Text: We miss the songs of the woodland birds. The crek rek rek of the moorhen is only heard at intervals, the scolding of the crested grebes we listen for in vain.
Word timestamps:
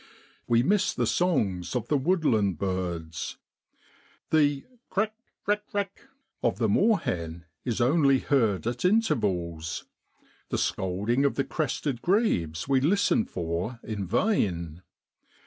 We 0.47 0.63
miss 0.63 0.95
the 0.95 1.05
songs 1.05 1.75
of 1.75 1.87
the 1.87 1.95
woodland 1.99 2.57
birds. 2.57 3.37
The 4.31 4.65
crek 4.91 5.11
rek 5.47 5.65
rek 5.75 6.07
of 6.41 6.57
the 6.57 6.67
moorhen 6.67 7.45
is 7.63 7.79
only 7.79 8.17
heard 8.17 8.65
at 8.65 8.83
intervals, 8.83 9.85
the 10.49 10.57
scolding 10.57 11.23
of 11.23 11.35
the 11.35 11.43
crested 11.43 12.01
grebes 12.01 12.67
we 12.67 12.81
listen 12.81 13.25
for 13.25 13.79
in 13.83 14.07
vain. 14.07 14.81